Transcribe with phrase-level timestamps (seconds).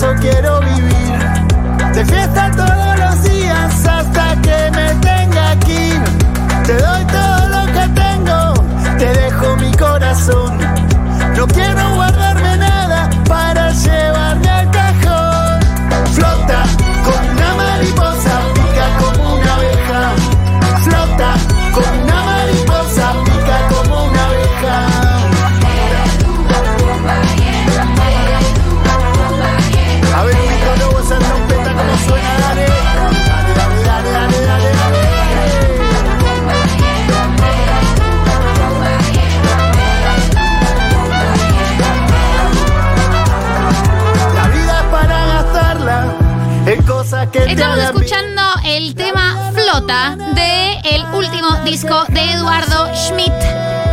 [0.00, 0.59] eso quiero
[51.64, 53.32] disco de Eduardo Schmidt.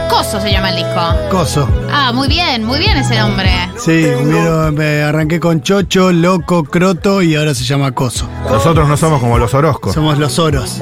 [0.09, 1.02] Coso se llama el disco.
[1.30, 1.67] Coso.
[1.92, 3.50] Ah, muy bien, muy bien ese nombre.
[3.78, 8.27] Sí, primero me arranqué con Chocho, Loco, Croto y ahora se llama Coso.
[8.50, 9.94] Nosotros no somos como los Orozcos.
[9.94, 10.80] Somos los oros.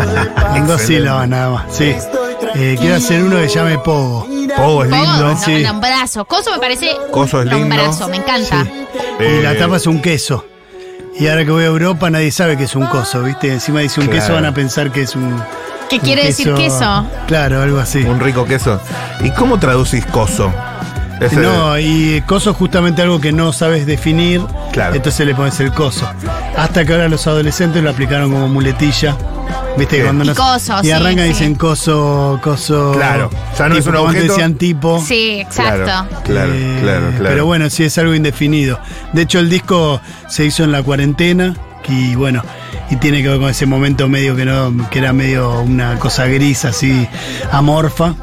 [0.54, 1.74] en dos sílabas nada más.
[1.74, 1.94] Sí.
[2.54, 4.26] Eh, quiero hacer uno que llame Pogo.
[4.56, 5.28] Pogo es Pogo, lindo.
[5.28, 5.62] no, sí.
[5.62, 6.24] nombrazo.
[6.26, 7.60] Coso me parece Coso es lindo.
[7.60, 8.66] nombrazo, me encanta.
[9.18, 10.44] Eh, Y la tapa es un queso.
[11.18, 13.50] Y ahora que voy a Europa nadie sabe que es un coso, ¿viste?
[13.50, 14.20] Encima dice un Claro.
[14.20, 15.42] queso, van a pensar que es un.
[15.88, 17.06] ¿Qué quiere decir queso?
[17.26, 17.98] Claro, algo así.
[18.02, 18.80] Un rico queso.
[19.22, 20.52] ¿Y cómo traducís coso?
[21.20, 24.42] Ese- No, y coso es justamente algo que no sabes definir,
[24.72, 24.94] Claro.
[24.94, 26.06] entonces le pones el coso.
[26.56, 29.16] Hasta que ahora los adolescentes lo aplicaron como muletilla.
[29.78, 29.96] ¿Viste?
[29.98, 30.02] Sí.
[30.02, 31.20] Cuando Y no- coso, y sí, y sí.
[31.22, 32.92] dicen coso, coso.
[32.96, 34.32] Claro, ya no es un objeto.
[34.32, 35.02] decían tipo.
[35.06, 35.84] Sí, exacto.
[35.84, 37.24] Claro, claro, Eh, claro, claro.
[37.28, 38.78] Pero bueno, sí es algo indefinido.
[39.12, 41.54] De hecho, el disco se hizo en la cuarentena
[41.88, 42.42] y bueno,
[42.90, 46.26] y tiene que ver con ese momento medio que no, que era medio una cosa
[46.26, 47.08] gris así
[47.52, 48.14] amorfa,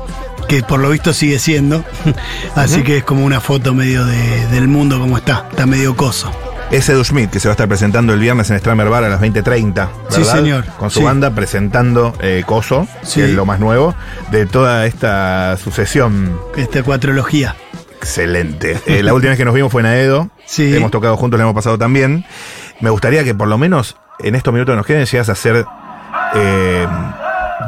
[0.48, 1.84] que por lo visto sigue siendo.
[2.56, 6.32] así que es como una foto medio de- del mundo como está, está medio coso.
[6.72, 9.10] Es Edu Schmidt, que se va a estar presentando el viernes en Stramer Bar a
[9.10, 9.90] las 20.30.
[10.10, 10.66] Sí, señor.
[10.80, 11.06] Con su Sí.
[11.06, 13.20] banda presentando eh, Coso, Sí.
[13.20, 13.94] que es lo más nuevo,
[14.32, 17.56] de toda esta sucesión Esta cuatrología.
[18.04, 18.80] excelente.
[18.88, 20.30] Eh, la última vez que nos vimos fue en Aedo.
[20.46, 20.76] Sí.
[20.76, 22.26] Hemos tocado juntos, le hemos pasado también.
[22.82, 25.66] Me gustaría que por lo menos en estos minutos que nos queden llegas a hacer
[26.36, 26.88] eh,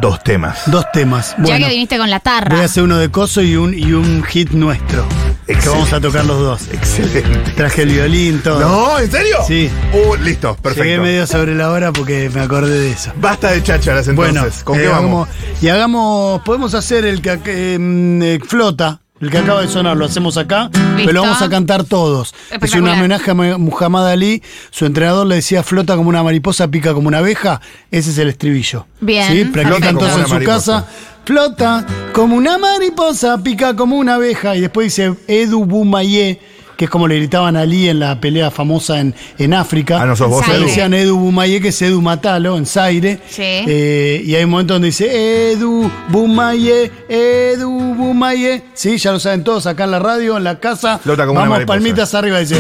[0.02, 0.64] dos temas.
[0.68, 1.36] Dos temas.
[1.40, 2.56] ya que viniste con la tarra.
[2.56, 5.06] voy a hacer uno de coso y un, y un hit nuestro.
[5.46, 5.70] Que Excelente.
[5.70, 6.74] vamos a tocar los dos.
[6.74, 7.52] Excelente.
[7.56, 8.60] Traje el violín, todo.
[8.60, 9.00] ¿No?
[9.00, 9.38] ¿En serio?
[9.48, 9.70] Sí.
[9.94, 11.02] Uh, listo, Llegué perfecto.
[11.04, 13.12] medio sobre la hora porque me acordé de eso.
[13.18, 14.34] Basta de chácharas entonces.
[14.34, 15.28] Bueno, ¿Con eh, qué vamos?
[15.30, 19.68] hagamos- y hagamos, podemos hacer el que eh, mm, eh, flota, el que acaba de
[19.68, 22.34] sonar, lo hacemos acá, pero lo vamos a cantar todos.
[22.62, 26.68] Es un homenaje a Mu- Muhammad Ali, su entrenador le decía flota como una mariposa,
[26.70, 27.62] pica como una abeja,
[27.92, 28.86] ese es el estribillo.
[29.00, 29.46] Bien, ¿Sí?
[29.46, 30.82] Practican todos en su mariposa.
[30.84, 30.88] casa.
[31.26, 34.56] Flota como una mariposa, pica como una abeja.
[34.56, 36.40] Y después dice Edu Bumaye,
[36.78, 40.02] que es como le gritaban a Ali en la pelea famosa en, en África.
[40.02, 40.48] Ah, no sos vos.
[40.48, 40.66] Edu.
[40.66, 43.20] Decían Edu Bumaye, que es Edu Matalo, en Zaire.
[43.30, 43.42] Sí.
[43.44, 48.64] Eh, y hay un momento donde dice Edu Bumaye, Edu Bumaye.
[48.74, 50.98] Sí, ya lo saben todos acá en la radio, en la casa.
[51.00, 51.78] Flota como una Vamos, mariposa.
[51.78, 52.60] palmitas arriba, dice.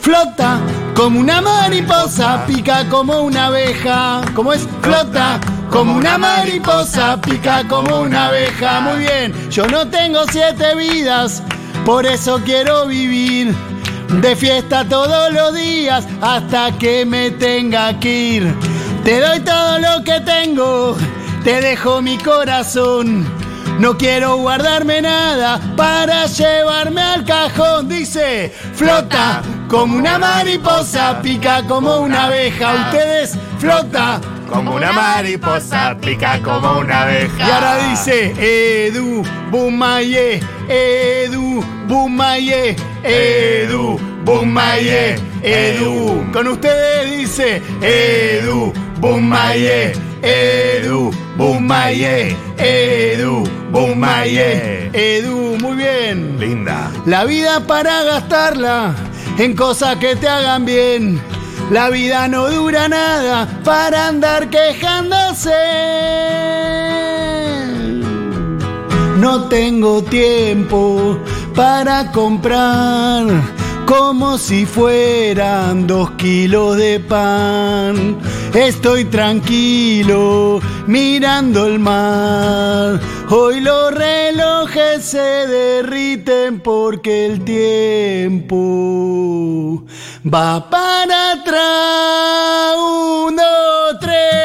[0.00, 0.60] Flota
[0.94, 4.22] como una mariposa, pica como una abeja.
[4.34, 4.66] ¿Cómo es?
[4.82, 5.40] Flota
[5.70, 8.80] como una mariposa, pica como una abeja.
[8.80, 11.42] Muy bien, yo no tengo siete vidas,
[11.90, 13.52] por eso quiero vivir.
[14.22, 18.54] De fiesta todos los días hasta que me tenga que ir.
[19.02, 20.96] Te doy todo lo que tengo,
[21.42, 23.26] te dejo mi corazón.
[23.80, 27.88] No quiero guardarme nada para llevarme al cajón.
[27.88, 32.86] Dice, flota como una mariposa, pica como una abeja.
[32.86, 34.20] Ustedes, flota.
[34.50, 37.38] Como una mariposa, pica como una abeja.
[37.38, 38.34] Y ahora dice,
[38.86, 42.74] Edu, Bumaye, Edu, Bumaye,
[43.04, 46.32] Edu, Bumaye, Edu.
[46.32, 55.56] Con ustedes dice, Edu, Bumaye, Edu, Bumaye, Edu, Bumaye, Edu.
[55.60, 56.38] Muy bien.
[56.40, 56.90] Linda.
[57.06, 58.94] La vida para gastarla
[59.38, 61.20] en cosas que te hagan bien.
[61.70, 65.50] La vida no dura nada para andar quejándose.
[69.18, 71.16] No tengo tiempo
[71.54, 73.26] para comprar
[73.90, 78.18] como si fueran dos kilos de pan.
[78.54, 83.00] Estoy tranquilo mirando el mar.
[83.28, 88.62] Hoy los relojes se derriten porque el tiempo
[90.24, 92.76] va para atrás.
[92.78, 93.42] Uno,
[94.00, 94.40] tres.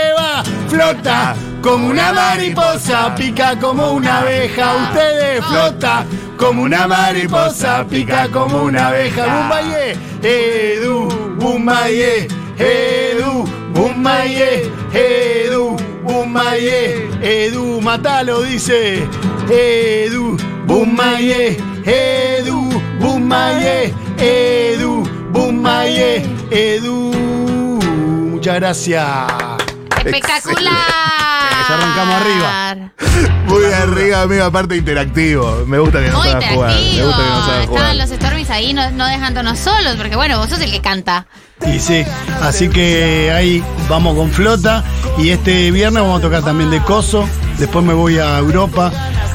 [0.70, 4.72] Flota como una mariposa, pica como una abeja.
[4.84, 6.06] Ustedes flota
[6.38, 9.26] como una mariposa, pica como una abeja.
[9.26, 11.08] Bumbaye, Edu,
[11.40, 12.28] Bumbaye,
[12.60, 19.08] Edu, Bumbaye, Edu, Bumbaye, Edu, matalo, dice.
[19.50, 20.38] Edu,
[20.68, 22.62] Bumbaye, Edu,
[23.00, 27.12] Bumbaye, Edu, Bumbaye, Edu.
[28.30, 29.08] Muchas gracias.
[30.06, 31.15] Espectacular.
[31.68, 32.92] Ya arrancamos arriba.
[33.48, 35.64] Muy arriba, amigo, aparte interactivo.
[35.68, 36.74] Me gusta que no Muy sabes jugar.
[36.74, 37.84] Me gusta que no sabes jugar.
[37.84, 41.28] Estaban los Stormies ahí no, no dejándonos solos, porque bueno, vos sos el que canta.
[41.66, 42.04] Y sí,
[42.42, 44.84] así que ahí vamos con flota.
[45.18, 47.28] Y este viernes vamos a tocar también de coso.
[47.58, 48.92] Después me voy a Europa.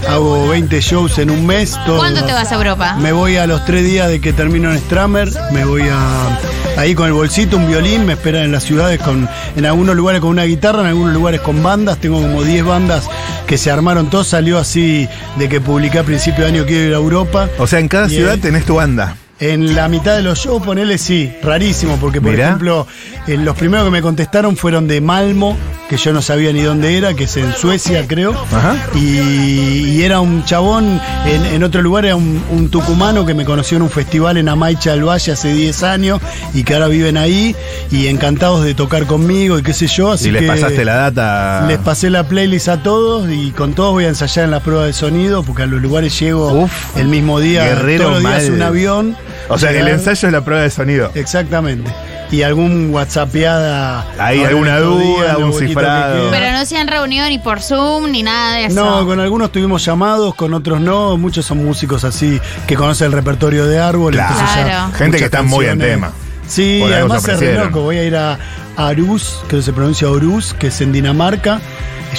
[0.08, 1.76] Hago 20 shows en un mes.
[1.86, 2.96] todo- ¿Cuándo te vas a Europa?
[2.98, 5.30] Me voy a los tres días de que termino en Stramer.
[5.52, 6.38] Me voy a
[6.76, 8.06] ahí con el bolsito, un violín.
[8.06, 11.40] Me esperan en las ciudades con en algunos lugares con una guitarra, en algunos lugares
[11.40, 11.98] con bandas.
[11.98, 13.08] Tengo como 10 bandas
[13.46, 14.08] que se armaron.
[14.10, 17.48] Todo salió así de que publiqué a principio de año quiero ir a Europa.
[17.58, 19.16] O sea, en cada ciudad tenés tu banda.
[19.38, 22.48] En la mitad de los shows, ponele sí, rarísimo, porque por Mirá.
[22.48, 22.86] ejemplo,
[23.26, 25.56] eh, los primeros que me contestaron fueron de Malmo,
[25.90, 28.30] que yo no sabía ni dónde era, que es en Suecia, creo.
[28.52, 28.76] Ajá.
[28.94, 29.18] Y,
[29.88, 33.76] y era un chabón, en, en otro lugar era un, un tucumano que me conoció
[33.76, 36.20] en un festival en Amaicha del Valle hace 10 años
[36.54, 37.56] y que ahora viven ahí
[37.90, 40.12] y encantados de tocar conmigo y qué sé yo.
[40.12, 41.64] Así y les que pasaste la data.
[41.66, 44.84] Les pasé la playlist a todos y con todos voy a ensayar en la prueba
[44.86, 47.64] de sonido porque a los lugares llego Uf, el mismo día.
[47.64, 49.16] guerrero todos los días un avión.
[49.48, 51.10] O sea, el ensayo es la prueba de sonido.
[51.16, 51.90] Exactamente.
[52.30, 54.06] Y algún WhatsAppeada.
[54.18, 56.30] Ahí, ahora alguna duda, algún cifrado.
[56.30, 58.74] Pero no se han reunido ni por Zoom ni nada de eso.
[58.74, 61.16] No, con algunos tuvimos llamados, con otros no.
[61.16, 64.12] Muchos son músicos así que conocen el repertorio de árbol.
[64.12, 64.34] Claro.
[64.34, 64.92] Claro.
[64.94, 66.12] Gente que está muy en tema.
[66.46, 67.82] Sí, además se es re loco.
[67.82, 68.38] Voy a ir a
[68.88, 71.60] Arús, que se pronuncia Oruz, que es en Dinamarca.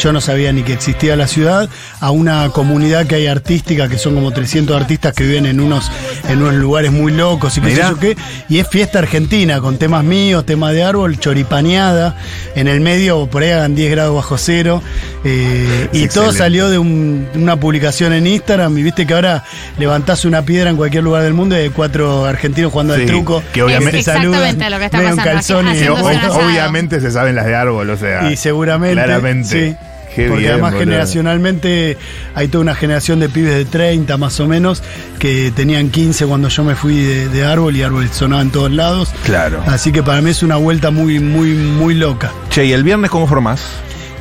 [0.02, 1.68] Yo no sabía ni que existía la ciudad,
[2.00, 5.92] a una comunidad que hay artística, que son como 300 artistas que viven en unos,
[6.30, 8.18] en unos lugares muy locos y qué sé yo qué.
[8.48, 12.16] Y es fiesta argentina, con temas míos, temas de árbol, choripaneada.
[12.56, 14.82] En el medio, por ahí hagan 10 grados bajo cero.
[15.24, 18.76] eh, y todo salió de un- una publicación en Instagram.
[18.78, 19.44] Y viste que ahora
[19.78, 23.08] levantás una piedra en cualquier lugar del mundo y hay cuatro argentinos jugando Sí, al
[23.08, 23.44] truco.
[23.54, 24.24] que obviamente- saludan,
[24.58, 25.78] Exactamente lo que está pasando calzones.
[26.52, 28.32] Obviamente se saben las de árbol, o sea.
[28.32, 28.96] Y seguramente.
[29.04, 29.70] Claramente.
[29.70, 29.76] Sí.
[30.14, 30.86] Qué Porque bien, además boludo.
[30.90, 31.98] generacionalmente
[32.36, 34.84] hay toda una generación de pibes de 30 más o menos
[35.20, 38.72] que tenían 15 cuando yo me fui de, de árbol y árbol sonaba en todos
[38.72, 39.14] lados.
[39.24, 39.64] Claro.
[39.68, 42.30] Así que para mí es una vuelta muy, muy, muy loca.
[42.50, 43.62] Che, ¿y el viernes cómo formás?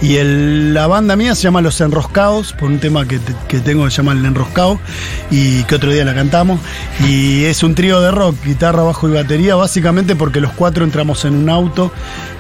[0.03, 3.59] Y el- la banda mía se llama Los Enroscados, por un tema que, te- que
[3.61, 4.81] tengo que se llama El Enroscado,
[5.31, 6.59] y que otro día la cantamos.
[7.07, 11.25] Y es un trío de rock, guitarra, bajo y batería, básicamente porque los cuatro entramos
[11.27, 11.93] en un auto.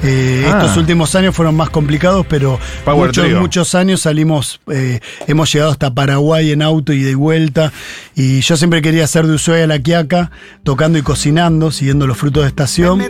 [0.02, 0.60] Eh, Ah.
[0.60, 3.40] Estos últimos años fueron más complicados, pero Power muchos, trio.
[3.40, 7.72] muchos años salimos, eh, hemos llegado hasta Paraguay en auto y de vuelta.
[8.16, 10.30] Y yo siempre quería hacer de Ushuaia a La Quiaca,
[10.64, 13.02] tocando y cocinando, siguiendo los frutos de estación.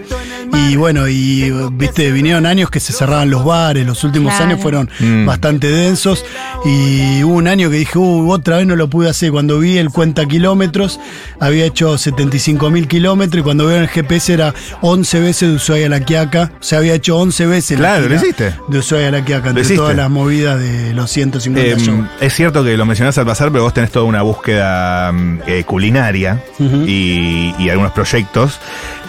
[0.68, 4.50] Y bueno, y viste, vinieron años que se cerraban los bares, los últimos Claro.
[4.52, 5.26] años fueron Mm.
[5.26, 6.24] bastante densos.
[6.64, 9.30] Y hubo un año que dije, "Uh, otra vez no lo pude hacer.
[9.30, 11.00] Cuando vi el cuenta kilómetros,
[11.40, 15.54] había hecho 75 mil kilómetros y cuando veo en el GPS era 11 veces de
[15.56, 16.52] Ushuaia a La Quiaca.
[16.60, 18.54] O sea, había hecho 11 veces la Claro, lo hiciste.
[18.68, 22.06] de Ushuaia a La Quiaca, entre todas las movidas de los 150 Eh, shows.
[22.20, 25.64] es cierto que lo mencionás al pasar, pero vos tenés toda una búsqueda mm, eh,
[25.64, 28.58] culinaria y, y algunos proyectos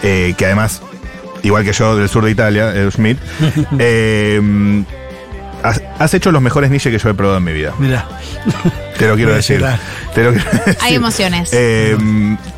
[0.02, 0.82] eh, que además,
[1.42, 3.18] igual que yo del sur de Italia, Edu Schmidt,
[3.78, 4.40] eh,
[5.62, 7.72] has, has hecho los mejores niches que yo he probado en mi vida.
[7.78, 8.06] Mirá.
[8.98, 9.64] Te lo quiero decir.
[10.14, 10.78] Te lo quiero decir.
[10.82, 11.50] Hay emociones.
[11.52, 11.96] Eh,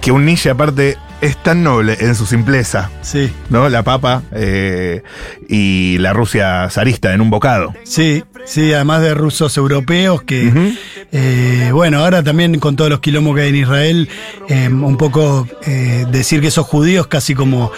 [0.00, 3.32] que un niche aparte es tan noble en su simpleza, Sí.
[3.49, 3.68] ¿no?
[3.70, 5.02] La papa eh,
[5.49, 7.73] y la Rusia zarista en un bocado.
[7.84, 10.52] Sí, sí, además de rusos europeos que,
[11.12, 14.08] eh, bueno, ahora también con todos los quilombos que hay en Israel,
[14.48, 17.70] eh, un poco eh, decir que sos judíos casi como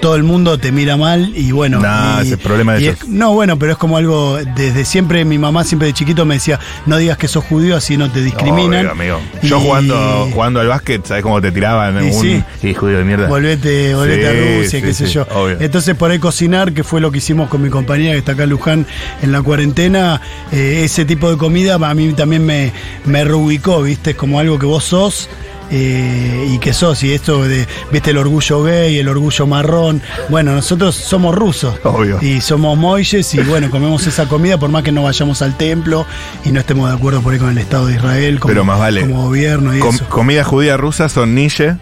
[0.00, 1.80] todo el mundo te mira mal y bueno.
[1.80, 5.38] No, y- ese problema de es- no, bueno, pero es como algo, desde siempre mi
[5.38, 8.86] mamá siempre de chiquito me decía, no digas que sos judío así no te discriminan.
[8.86, 9.20] Obvio, amigo.
[9.42, 11.96] Yo Y- jugando, jugando al básquet, ¿sabes cómo te tiraban?
[12.04, 12.42] Y un sí.
[12.62, 13.28] y judío de mierda.
[13.28, 15.26] Volvete, volvete Sí, a Rusia, sí, qué sé sí, yo.
[15.34, 15.56] obvio.
[15.60, 18.44] Entonces por ahí cocinar, que fue lo que hicimos con mi compañía que está acá
[18.44, 18.86] en Luján
[19.22, 20.20] en la cuarentena,
[20.52, 22.72] eh, ese tipo de comida a mí también me,
[23.06, 24.10] me reubicó, ¿viste?
[24.10, 25.28] Es como algo que vos sos.
[25.70, 30.00] eh, y que sos, y esto de, viste, el orgullo gay, el orgullo marrón.
[30.30, 31.74] Bueno, nosotros somos rusos.
[31.84, 32.18] Obvio.
[32.22, 36.06] Y somos moyes, y bueno, comemos esa comida por más que no vayamos al templo
[36.46, 38.78] y no estemos de acuerdo por ahí con el Estado de Israel como, Pero más
[38.78, 39.02] vale.
[39.02, 40.08] como gobierno y Com- eso.
[40.08, 41.76] comida judía rusa son niche,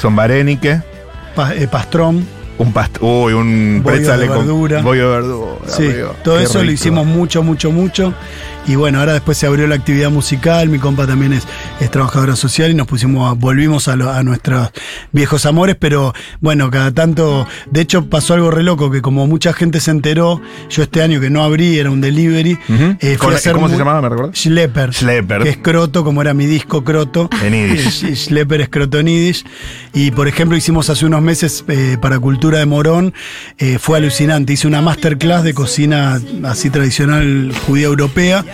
[0.00, 0.82] son varenike.
[1.34, 2.24] Pa- eh, pastrón.
[2.62, 4.82] Un past uy, un pretzel de con- verdura.
[4.82, 5.52] bollo de verdura.
[5.66, 6.14] Sí, amigo.
[6.22, 8.14] todo Qué eso lo hicimos mucho, mucho, mucho.
[8.64, 10.68] Y bueno, ahora después se abrió la actividad musical.
[10.68, 11.42] Mi compa también es,
[11.80, 14.70] es trabajadora social y nos pusimos, a- volvimos a, lo- a nuestros
[15.10, 15.74] viejos amores.
[15.76, 19.90] Pero bueno, cada tanto, de hecho, pasó algo re loco que como mucha gente se
[19.90, 20.40] enteró,
[20.70, 22.52] yo este año que no abrí, era un delivery.
[22.68, 22.96] Ujú.
[23.00, 24.00] eh, fui a hacer ¿Cómo se llamaba?
[24.02, 24.38] ¿Me recuerdas?
[24.38, 24.94] Schlepper.
[24.94, 25.42] Schlepper.
[25.42, 27.28] Que es croto, como era mi disco croto.
[27.42, 28.14] En Yiddish.
[28.26, 29.44] Schlepper es crotonidis.
[29.92, 33.14] Y por ejemplo, hicimos hace unos meses eh, para Cultura de Morón.
[33.58, 34.52] eh, fue alucinante.
[34.52, 38.44] Hice una masterclass de cocina así tradicional judía europea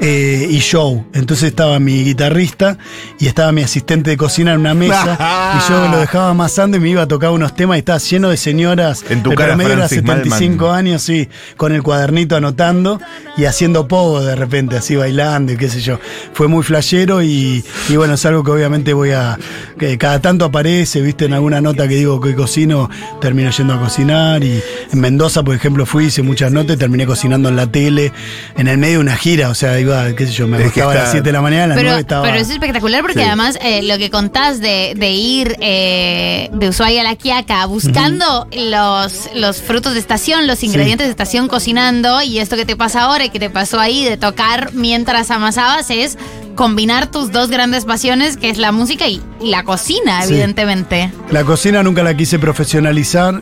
[0.00, 1.04] eh, y show.
[1.14, 2.78] Entonces estaba mi guitarrista
[3.18, 5.18] y estaba mi asistente de cocina en una mesa.
[5.56, 8.28] y yo lo dejaba amasando y me iba a tocar unos temas y estaba lleno
[8.30, 9.04] de señoras.
[9.10, 10.78] En tu el cara, promedio era Francis 75 Malman.
[10.86, 13.00] años, sí, con el cuadernito anotando
[13.36, 15.98] y haciendo pogo de repente, así bailando y qué sé yo.
[16.32, 19.38] Fue muy flashero y, y bueno, es algo que obviamente voy a.
[19.78, 22.88] que cada tanto aparece, viste, en alguna nota que digo que cocino,
[23.42, 24.44] termino yendo a cocinar.
[24.44, 28.12] Y en Mendoza, por ejemplo, fui, hice muchas notas y terminé cocinando en la tele,
[28.56, 30.80] en el medio de una gira, o sea, iba, qué sé yo, me Es que
[30.80, 32.22] acostaba a las está- 7 de la mañana, a las Pero, 9 estaba.
[32.24, 33.24] pero es espectacular porque Sí.
[33.24, 38.46] además eh, lo que contás de, de ir eh, de Ushuaia a la Quiaca buscando
[38.52, 43.02] los, los frutos de estación, los ingredientes de estación cocinando y esto que te pasa
[43.02, 46.16] ahora y que te pasó ahí de tocar mientras amasabas es
[46.54, 50.30] combinar tus dos grandes pasiones que es la música y, y la cocina, Sí.
[50.32, 51.10] evidentemente.
[51.30, 53.40] La cocina nunca la quise profesionalizar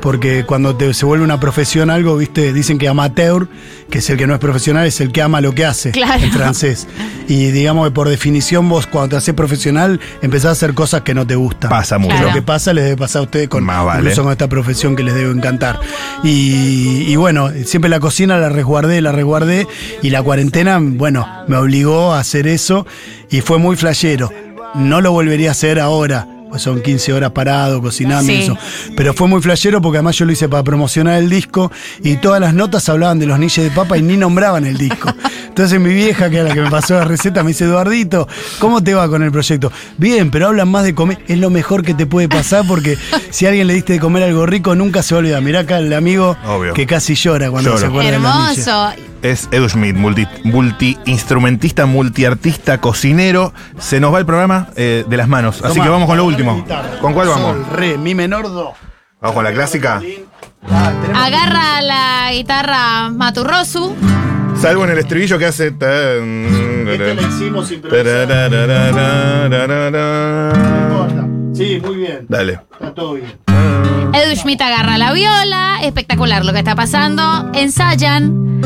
[0.00, 3.48] porque cuando te- se vuelve una profesión algo, viste, dicen que amateur,
[3.90, 6.22] que es el que no es profesional, es el que ama lo que hace Claro.
[6.22, 6.86] en francés.
[7.28, 11.14] Y digamos que por definición vos cuando te haces profesional empezás a hacer cosas que
[11.14, 11.70] no te gustan.
[11.70, 12.14] Pasa mucho.
[12.14, 12.28] Claro.
[12.28, 14.00] Lo que pasa les debe pasar a ustedes con, Más vale.
[14.00, 15.78] incluso con esta profesión que les debe encantar.
[16.24, 19.66] Y, y bueno, siempre la cocina la resguardé, la resguardé.
[20.02, 22.86] Y la cuarentena, bueno, me obligó a hacer eso
[23.30, 24.30] y fue muy flashero.
[24.74, 26.26] No lo volvería a hacer ahora.
[26.50, 28.58] Pues son 15 horas parado, cocinando y eso.
[28.96, 31.70] Pero fue muy flashero porque además yo lo hice para promocionar el disco
[32.02, 35.12] y todas las notas hablaban de los niches de papa y ni nombraban el disco.
[35.48, 38.26] Entonces mi vieja, que era la que me pasó la receta, me dice, Eduardito,
[38.58, 39.70] ¿cómo te va con el proyecto?
[39.96, 41.18] Bien, pero hablan más de comer.
[41.28, 42.98] Es lo mejor que te puede pasar porque
[43.30, 45.42] si a alguien le diste de comer algo rico, nunca se va a olvidar.
[45.42, 46.74] Mirá acá el amigo Obvio.
[46.74, 47.80] que casi llora cuando Lloro.
[47.80, 48.66] se acuerda de los niches.
[48.66, 49.10] Hermoso.
[49.22, 53.52] Es Edu Schmidt, multi, multi-instrumentista, multiartista, cocinero.
[53.78, 55.62] Se nos va el programa eh, de las manos.
[55.62, 56.56] Así que vamos con lo agarrá último.
[56.56, 57.00] la guitarra.
[57.00, 57.56] ¿Con cuál vamos?
[57.56, 58.72] Sol, re, mi menor do.
[59.20, 60.00] Vamos con la clásica.
[60.70, 63.94] Ah, Agarra la guitarra Maturrosu.
[64.60, 65.68] Salvo en el estribillo que hace.
[65.68, 68.28] Este lo hicimos improvisado.
[70.58, 71.26] No importa.
[71.54, 72.26] Sí, muy bien.
[72.28, 72.60] Dale.
[72.72, 73.38] Está todo bien.
[74.12, 75.78] Edu Schmidt agarra la viola.
[75.82, 77.50] Espectacular lo que está pasando.
[77.54, 78.60] Ensayan.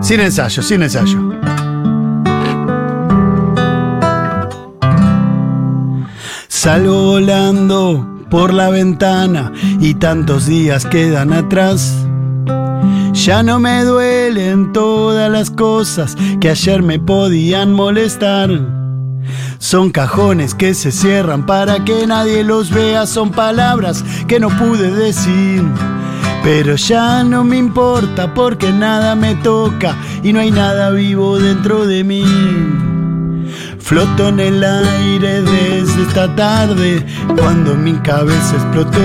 [0.00, 1.18] Sin ensayo, sin ensayo.
[6.60, 12.04] Salgo volando por la ventana y tantos días quedan atrás.
[13.12, 18.50] Ya no me duelen todas las cosas que ayer me podían molestar.
[19.60, 24.90] Son cajones que se cierran para que nadie los vea, son palabras que no pude
[24.90, 25.62] decir.
[26.42, 31.86] Pero ya no me importa porque nada me toca y no hay nada vivo dentro
[31.86, 32.24] de mí.
[33.88, 37.06] Floto en el aire desde esta tarde
[37.38, 39.00] cuando mi cabeza explotó.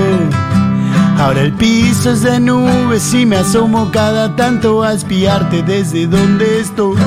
[1.16, 6.60] Ahora el piso es de nubes y me asomo cada tanto a espiarte desde donde
[6.60, 6.98] estoy.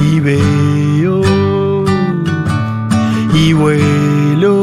[0.00, 1.22] Y veo
[3.32, 4.62] y vuelo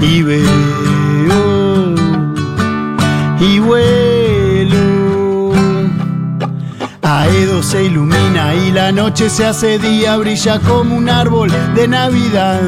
[0.00, 1.94] y veo
[3.40, 5.52] y vuelo.
[7.02, 8.21] Aedo se ilumina
[8.54, 12.60] y la noche se hace día, brilla como un árbol de Navidad.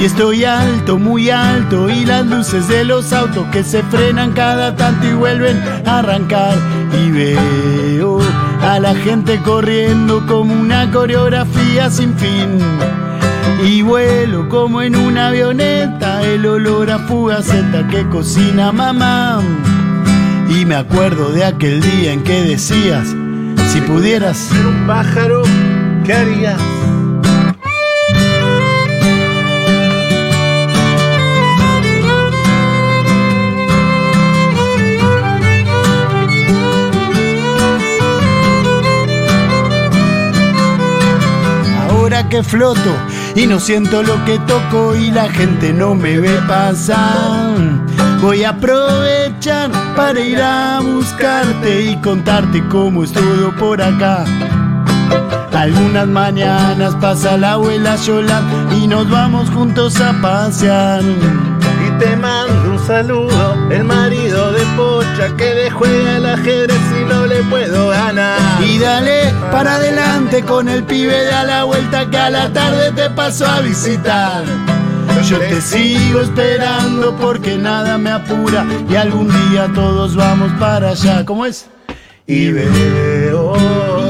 [0.00, 4.74] Y estoy alto, muy alto, y las luces de los autos que se frenan cada
[4.76, 6.56] tanto y vuelven a arrancar.
[6.92, 8.18] Y veo
[8.62, 12.58] a la gente corriendo como una coreografía sin fin.
[13.64, 19.40] Y vuelo como en una avioneta, el olor a fugaceta que cocina mamá.
[20.48, 23.14] Y me acuerdo de aquel día en que decías,
[23.68, 25.42] si pudieras Ser un pájaro,
[26.04, 26.60] ¿qué harías?
[41.88, 42.94] Ahora que floto
[43.34, 47.95] y no siento lo que toco y la gente no me ve pasar.
[48.20, 54.24] Voy a aprovechar para ir a buscarte y contarte cómo es todo por acá.
[55.52, 58.42] Algunas mañanas pasa la abuela Yola
[58.76, 61.02] y nos vamos juntos a pasear.
[61.02, 63.56] Y te mando un saludo.
[63.70, 68.38] El marido de Pocha que le juega al ajedrez y no le puedo ganar.
[68.62, 72.92] Y dale para adelante con el pibe de a la vuelta que a la tarde
[72.92, 74.44] te paso a visitar.
[75.22, 81.24] Yo te sigo esperando porque nada me apura y algún día todos vamos para allá.
[81.24, 81.66] ¿Cómo es?
[82.26, 83.56] Y veo,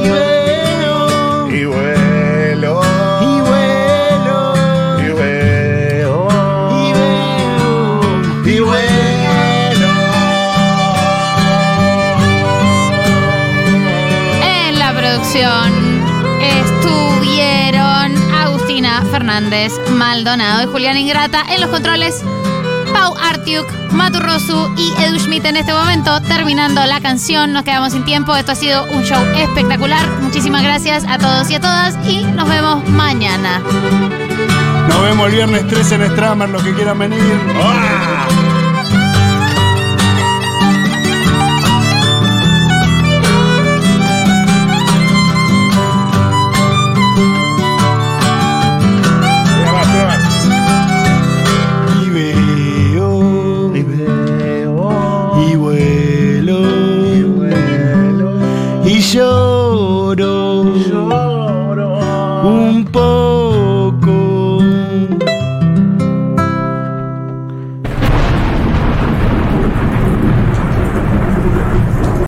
[0.04, 2.80] Y veo, y vuelo,
[3.22, 4.54] y vuelo,
[5.00, 6.28] y veo,
[6.70, 9.90] y veo, y vuelo.
[14.42, 15.75] En la producción
[19.26, 21.42] Fernández Maldonado y Julián Ingrata.
[21.50, 22.22] En los controles,
[22.92, 26.20] Pau Artiuk, Matu Rosu y Edu Schmidt en este momento.
[26.22, 28.36] Terminando la canción, nos quedamos sin tiempo.
[28.36, 30.06] Esto ha sido un show espectacular.
[30.20, 33.60] Muchísimas gracias a todos y a todas y nos vemos mañana.
[34.88, 37.20] Nos vemos el viernes 13 en Stramer, los que quieran venir.
[37.60, 38.45] ¡Ah!